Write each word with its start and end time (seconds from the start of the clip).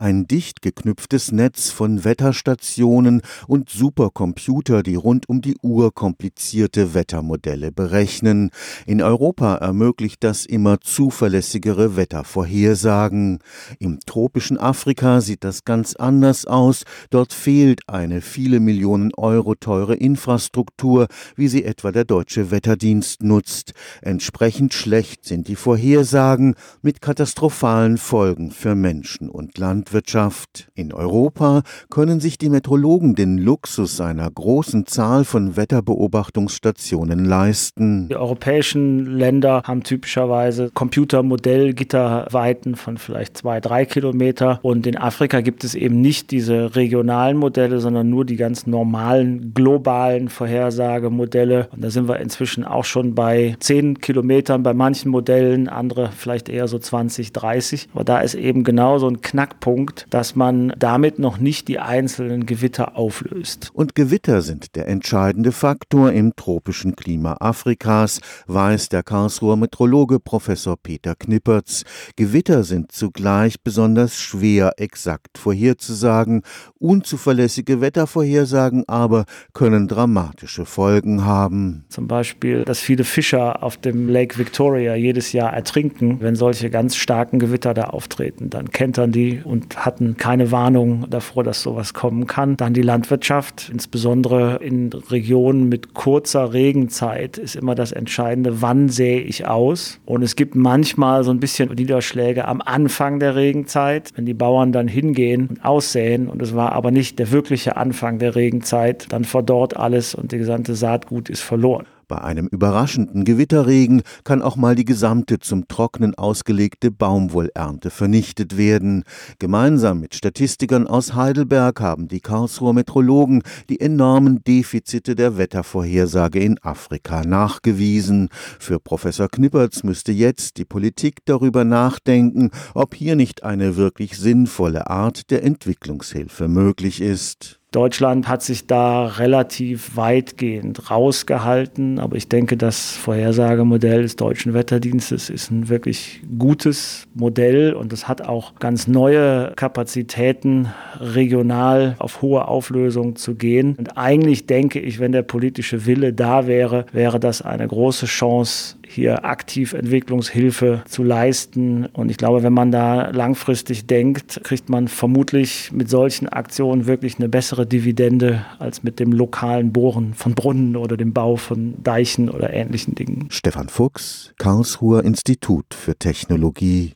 Ein 0.00 0.26
dicht 0.26 0.62
geknüpftes 0.62 1.30
Netz 1.30 1.68
von 1.68 2.04
Wetterstationen 2.04 3.20
und 3.46 3.68
Supercomputer, 3.68 4.82
die 4.82 4.94
rund 4.94 5.28
um 5.28 5.42
die 5.42 5.58
Uhr 5.60 5.92
komplizierte 5.92 6.94
Wettermodelle 6.94 7.70
berechnen. 7.70 8.48
In 8.86 9.02
Europa 9.02 9.56
ermöglicht 9.56 10.24
das 10.24 10.46
immer 10.46 10.80
zuverlässigere 10.80 11.96
Wettervorhersagen. 11.96 13.40
Im 13.78 14.00
tropischen 14.06 14.56
Afrika 14.56 15.20
sieht 15.20 15.44
das 15.44 15.66
ganz 15.66 15.94
anders 15.96 16.46
aus. 16.46 16.84
Dort 17.10 17.34
fehlt 17.34 17.82
eine 17.86 18.22
viele 18.22 18.58
Millionen 18.58 19.12
Euro 19.12 19.54
teure 19.54 19.96
Infrastruktur, 19.96 21.08
wie 21.36 21.48
sie 21.48 21.66
etwa 21.66 21.92
der 21.92 22.06
Deutsche 22.06 22.50
Wetterdienst 22.50 23.22
nutzt. 23.22 23.74
Entsprechend 24.00 24.72
schlecht 24.72 25.26
sind 25.26 25.46
die 25.46 25.56
Vorhersagen 25.56 26.54
mit 26.80 27.02
katastrophalen 27.02 27.98
Folgen 27.98 28.50
für 28.50 28.74
Menschen 28.74 29.28
und 29.28 29.58
Land. 29.58 29.89
Landwirtschaft. 29.90 30.68
In 30.74 30.92
Europa 30.92 31.62
können 31.90 32.20
sich 32.20 32.38
die 32.38 32.48
Metrologen 32.48 33.16
den 33.16 33.38
Luxus 33.38 34.00
einer 34.00 34.30
großen 34.30 34.86
Zahl 34.86 35.24
von 35.24 35.56
Wetterbeobachtungsstationen 35.56 37.24
leisten. 37.24 38.06
Die 38.08 38.14
europäischen 38.16 39.18
Länder 39.18 39.62
haben 39.64 39.82
typischerweise 39.82 40.70
Computermodellgitterweiten 40.72 42.76
von 42.76 42.98
vielleicht 42.98 43.38
zwei, 43.38 43.60
drei 43.60 43.84
Kilometer. 43.84 44.60
Und 44.62 44.86
in 44.86 44.96
Afrika 44.96 45.40
gibt 45.40 45.64
es 45.64 45.74
eben 45.74 46.00
nicht 46.00 46.30
diese 46.30 46.76
regionalen 46.76 47.36
Modelle, 47.36 47.80
sondern 47.80 48.08
nur 48.08 48.24
die 48.24 48.36
ganz 48.36 48.68
normalen 48.68 49.52
globalen 49.54 50.28
Vorhersagemodelle. 50.28 51.68
Und 51.72 51.82
da 51.82 51.90
sind 51.90 52.06
wir 52.08 52.20
inzwischen 52.20 52.62
auch 52.64 52.84
schon 52.84 53.16
bei 53.16 53.56
zehn 53.58 54.00
Kilometern 54.00 54.62
bei 54.62 54.72
manchen 54.72 55.10
Modellen, 55.10 55.68
andere 55.68 56.10
vielleicht 56.16 56.48
eher 56.48 56.68
so 56.68 56.78
20, 56.78 57.32
30. 57.32 57.88
Aber 57.92 58.04
da 58.04 58.20
ist 58.20 58.34
eben 58.34 58.62
genau 58.62 58.98
so 58.98 59.08
ein 59.08 59.20
Knackpunkt 59.20 59.79
Punkt, 59.80 60.06
dass 60.10 60.36
man 60.36 60.74
damit 60.78 61.18
noch 61.18 61.38
nicht 61.38 61.66
die 61.66 61.78
einzelnen 61.78 62.44
Gewitter 62.44 62.98
auflöst. 62.98 63.70
Und 63.72 63.94
Gewitter 63.94 64.42
sind 64.42 64.76
der 64.76 64.88
entscheidende 64.88 65.52
Faktor 65.52 66.12
im 66.12 66.36
tropischen 66.36 66.96
Klima 66.96 67.38
Afrikas, 67.40 68.20
weiß 68.46 68.90
der 68.90 69.02
Karlsruher 69.02 69.56
Metrologe 69.56 70.20
Professor 70.20 70.76
Peter 70.76 71.14
Knippertz. 71.14 71.84
Gewitter 72.16 72.62
sind 72.62 72.92
zugleich 72.92 73.62
besonders 73.62 74.18
schwer 74.18 74.74
exakt 74.76 75.38
vorherzusagen. 75.38 76.42
Unzuverlässige 76.78 77.80
Wettervorhersagen 77.80 78.86
aber 78.86 79.24
können 79.54 79.88
dramatische 79.88 80.66
Folgen 80.66 81.24
haben. 81.24 81.86
Zum 81.88 82.06
Beispiel, 82.06 82.64
dass 82.66 82.80
viele 82.80 83.04
Fischer 83.04 83.62
auf 83.62 83.78
dem 83.78 84.10
Lake 84.10 84.36
Victoria 84.36 84.94
jedes 84.94 85.32
Jahr 85.32 85.54
ertrinken, 85.54 86.18
wenn 86.20 86.36
solche 86.36 86.68
ganz 86.68 86.96
starken 86.96 87.38
Gewitter 87.38 87.72
da 87.72 87.84
auftreten. 87.84 88.50
Dann 88.50 88.70
kentern 88.70 89.10
die 89.10 89.40
und 89.70 89.84
hatten 89.84 90.16
keine 90.16 90.50
Warnung 90.50 91.06
davor, 91.10 91.44
dass 91.44 91.62
sowas 91.62 91.94
kommen 91.94 92.26
kann. 92.26 92.56
Dann 92.56 92.74
die 92.74 92.82
Landwirtschaft, 92.82 93.70
insbesondere 93.72 94.56
in 94.56 94.92
Regionen 94.92 95.68
mit 95.68 95.94
kurzer 95.94 96.52
Regenzeit, 96.52 97.38
ist 97.38 97.56
immer 97.56 97.74
das 97.74 97.92
Entscheidende, 97.92 98.62
wann 98.62 98.88
sähe 98.88 99.20
ich 99.20 99.46
aus. 99.46 100.00
Und 100.06 100.22
es 100.22 100.36
gibt 100.36 100.54
manchmal 100.54 101.24
so 101.24 101.30
ein 101.30 101.40
bisschen 101.40 101.72
Niederschläge 101.72 102.46
am 102.46 102.60
Anfang 102.60 103.20
der 103.20 103.36
Regenzeit, 103.36 104.10
wenn 104.16 104.26
die 104.26 104.34
Bauern 104.34 104.72
dann 104.72 104.88
hingehen 104.88 105.46
und 105.46 105.64
aussäen 105.64 106.28
und 106.28 106.42
es 106.42 106.54
war 106.54 106.72
aber 106.72 106.90
nicht 106.90 107.18
der 107.18 107.30
wirkliche 107.30 107.76
Anfang 107.76 108.18
der 108.18 108.34
Regenzeit, 108.34 109.06
dann 109.10 109.24
verdorrt 109.24 109.76
alles 109.76 110.14
und 110.14 110.32
die 110.32 110.38
gesamte 110.38 110.74
Saatgut 110.74 111.28
ist 111.28 111.40
verloren. 111.40 111.86
Bei 112.10 112.22
einem 112.22 112.48
überraschenden 112.48 113.24
Gewitterregen 113.24 114.02
kann 114.24 114.42
auch 114.42 114.56
mal 114.56 114.74
die 114.74 114.84
gesamte 114.84 115.38
zum 115.38 115.68
Trocknen 115.68 116.16
ausgelegte 116.16 116.90
Baumwollernte 116.90 117.90
vernichtet 117.90 118.56
werden. 118.56 119.04
Gemeinsam 119.38 120.00
mit 120.00 120.16
Statistikern 120.16 120.88
aus 120.88 121.14
Heidelberg 121.14 121.80
haben 121.80 122.08
die 122.08 122.18
Karlsruher 122.18 122.72
Metrologen 122.72 123.44
die 123.68 123.80
enormen 123.80 124.42
Defizite 124.42 125.14
der 125.14 125.38
Wettervorhersage 125.38 126.40
in 126.40 126.58
Afrika 126.62 127.22
nachgewiesen. 127.22 128.28
Für 128.58 128.80
Professor 128.80 129.28
Knippertz 129.28 129.84
müsste 129.84 130.10
jetzt 130.10 130.56
die 130.56 130.64
Politik 130.64 131.18
darüber 131.26 131.62
nachdenken, 131.62 132.50
ob 132.74 132.96
hier 132.96 133.14
nicht 133.14 133.44
eine 133.44 133.76
wirklich 133.76 134.18
sinnvolle 134.18 134.90
Art 134.90 135.30
der 135.30 135.44
Entwicklungshilfe 135.44 136.48
möglich 136.48 137.00
ist. 137.00 137.59
Deutschland 137.72 138.26
hat 138.26 138.42
sich 138.42 138.66
da 138.66 139.06
relativ 139.06 139.96
weitgehend 139.96 140.90
rausgehalten, 140.90 142.00
aber 142.00 142.16
ich 142.16 142.28
denke, 142.28 142.56
das 142.56 142.96
Vorhersagemodell 142.96 144.02
des 144.02 144.16
deutschen 144.16 144.54
Wetterdienstes 144.54 145.30
ist 145.30 145.52
ein 145.52 145.68
wirklich 145.68 146.20
gutes 146.36 147.06
Modell 147.14 147.72
und 147.72 147.92
es 147.92 148.08
hat 148.08 148.22
auch 148.22 148.56
ganz 148.56 148.88
neue 148.88 149.52
Kapazitäten, 149.54 150.66
regional 150.98 151.94
auf 152.00 152.22
hohe 152.22 152.48
Auflösung 152.48 153.14
zu 153.14 153.36
gehen. 153.36 153.76
Und 153.78 153.96
eigentlich 153.96 154.46
denke 154.46 154.80
ich, 154.80 154.98
wenn 154.98 155.12
der 155.12 155.22
politische 155.22 155.86
Wille 155.86 156.12
da 156.12 156.48
wäre, 156.48 156.86
wäre 156.92 157.20
das 157.20 157.40
eine 157.40 157.68
große 157.68 158.06
Chance, 158.06 158.78
hier 158.90 159.24
aktiv 159.24 159.72
Entwicklungshilfe 159.72 160.82
zu 160.86 161.02
leisten. 161.02 161.86
Und 161.86 162.10
ich 162.10 162.16
glaube, 162.16 162.42
wenn 162.42 162.52
man 162.52 162.72
da 162.72 163.10
langfristig 163.10 163.86
denkt, 163.86 164.40
kriegt 164.42 164.68
man 164.68 164.88
vermutlich 164.88 165.70
mit 165.72 165.88
solchen 165.88 166.28
Aktionen 166.28 166.86
wirklich 166.86 167.18
eine 167.18 167.28
bessere 167.28 167.66
Dividende 167.66 168.44
als 168.58 168.82
mit 168.82 168.98
dem 168.98 169.12
lokalen 169.12 169.72
Bohren 169.72 170.14
von 170.14 170.34
Brunnen 170.34 170.76
oder 170.76 170.96
dem 170.96 171.12
Bau 171.12 171.36
von 171.36 171.74
Deichen 171.82 172.28
oder 172.28 172.52
ähnlichen 172.52 172.94
Dingen. 172.94 173.26
Stefan 173.30 173.68
Fuchs, 173.68 174.32
Karlsruher 174.38 175.04
Institut 175.04 175.66
für 175.74 175.94
Technologie 175.94 176.88